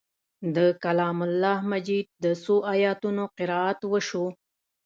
[0.55, 4.25] د کلام الله مجید د څو آیتونو قرائت وشو.